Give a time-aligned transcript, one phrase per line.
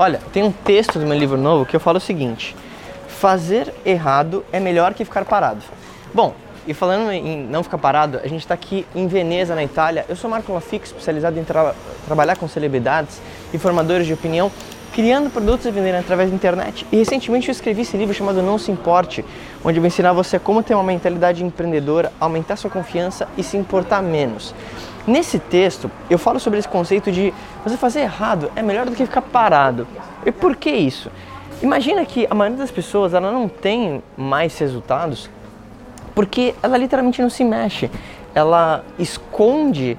[0.00, 2.56] Olha, tem um texto do meu livro novo que eu falo o seguinte:
[3.06, 5.60] fazer errado é melhor que ficar parado.
[6.14, 6.34] Bom,
[6.66, 10.06] e falando em não ficar parado, a gente está aqui em Veneza, na Itália.
[10.08, 11.74] Eu sou Marco Lafico, especializado em tra
[12.06, 13.20] trabalhar com celebridades
[13.52, 14.50] e formadores de opinião,
[14.94, 16.86] criando produtos e vendendo através da internet.
[16.90, 19.22] E recentemente eu escrevi esse livro chamado Não Se Importe,
[19.62, 23.58] onde eu vou ensinar você como ter uma mentalidade empreendedora, aumentar sua confiança e se
[23.58, 24.54] importar menos.
[25.06, 27.32] Nesse texto, eu falo sobre esse conceito de
[27.64, 29.86] você fazer errado é melhor do que ficar parado.
[30.24, 31.10] E por que isso?
[31.62, 35.28] Imagina que a maioria das pessoas ela não tem mais resultados
[36.14, 37.90] porque ela literalmente não se mexe.
[38.34, 39.96] Ela esconde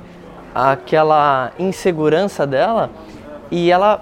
[0.54, 2.90] aquela insegurança dela
[3.50, 4.02] e ela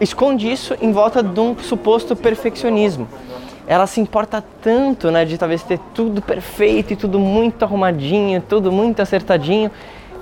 [0.00, 3.08] esconde isso em volta de um suposto perfeccionismo.
[3.66, 8.72] Ela se importa tanto, né, de talvez ter tudo perfeito e tudo muito arrumadinho, tudo
[8.72, 9.70] muito acertadinho,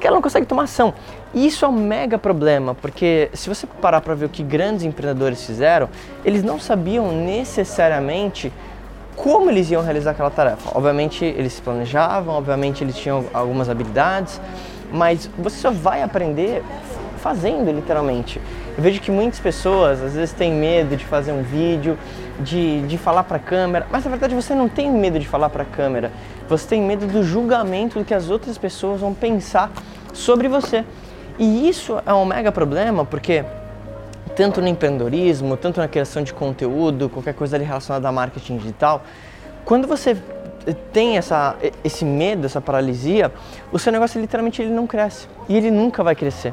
[0.07, 0.95] que ela não consegue tomar ação.
[1.35, 4.85] E isso é um mega problema, porque se você parar para ver o que grandes
[4.85, 5.89] empreendedores fizeram,
[6.25, 8.53] eles não sabiam necessariamente
[9.17, 10.71] como eles iam realizar aquela tarefa.
[10.75, 14.41] Obviamente eles se planejavam, obviamente eles tinham algumas habilidades,
[14.93, 16.63] mas você só vai aprender
[17.17, 18.41] fazendo literalmente.
[18.77, 21.99] Eu vejo que muitas pessoas às vezes têm medo de fazer um vídeo,
[22.39, 25.51] de, de falar para a câmera, mas na verdade você não tem medo de falar
[25.51, 26.13] para a câmera,
[26.49, 29.73] você tem medo do julgamento do que as outras pessoas vão pensar
[30.17, 30.85] sobre você.
[31.39, 33.45] E isso é um mega problema porque
[34.35, 39.03] tanto no empreendedorismo, tanto na criação de conteúdo, qualquer coisa relacionada a marketing digital,
[39.65, 40.17] quando você
[40.93, 43.33] tem essa, esse medo, essa paralisia,
[43.73, 46.53] o seu negócio literalmente ele não cresce e ele nunca vai crescer,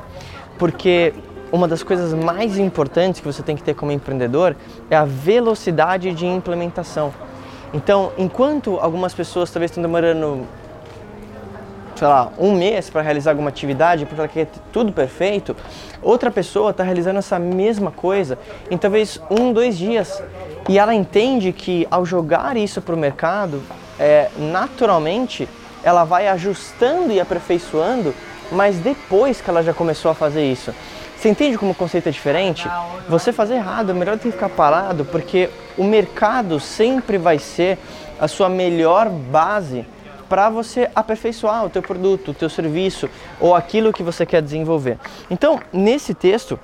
[0.58, 1.14] porque
[1.52, 4.56] uma das coisas mais importantes que você tem que ter como empreendedor
[4.89, 7.14] é a velocidade de implementação.
[7.73, 10.47] Então, enquanto algumas pessoas talvez estão demorando,
[11.96, 15.56] sei lá, um mês para realizar alguma atividade, porque ela quer tudo perfeito,
[16.02, 18.38] outra pessoa está realizando essa mesma coisa
[18.70, 20.22] em talvez um, dois dias.
[20.68, 23.62] E ela entende que ao jogar isso para o mercado,
[24.00, 25.48] é, naturalmente
[25.84, 28.14] ela vai ajustando e aperfeiçoando,
[28.52, 30.74] mas depois que ela já começou a fazer isso.
[31.18, 32.68] Você entende como o conceito é diferente?
[33.08, 37.78] Você fazer errado é melhor do que ficar parado, porque o mercado sempre vai ser
[38.20, 39.86] a sua melhor base
[40.34, 43.08] para você aperfeiçoar o teu produto, o teu serviço
[43.40, 44.98] ou aquilo que você quer desenvolver.
[45.30, 46.60] Então, nesse texto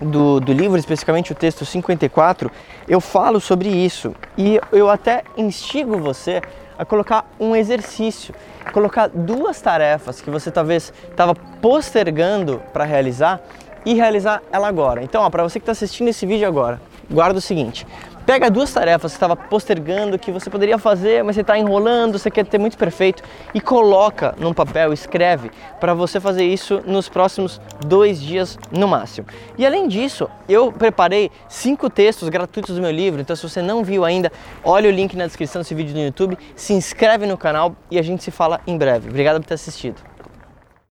[0.00, 2.48] do, do livro, especificamente o texto 54,
[2.86, 6.40] eu falo sobre isso e eu até instigo você
[6.78, 8.32] a colocar um exercício,
[8.72, 13.40] colocar duas tarefas que você talvez estava postergando para realizar
[13.84, 15.02] e realizar ela agora.
[15.02, 16.80] Então, para você que está assistindo esse vídeo agora,
[17.10, 17.84] guarda o seguinte:
[18.26, 22.30] pega duas tarefas que estava postergando, que você poderia fazer, mas você está enrolando, você
[22.30, 27.60] quer ter muito perfeito, e coloca num papel, escreve, para você fazer isso nos próximos
[27.86, 29.26] dois dias no máximo.
[29.58, 33.84] E além disso, eu preparei cinco textos gratuitos do meu livro, então se você não
[33.84, 34.32] viu ainda,
[34.64, 38.02] olha o link na descrição desse vídeo no YouTube, se inscreve no canal e a
[38.02, 39.08] gente se fala em breve.
[39.08, 40.13] Obrigado por ter assistido.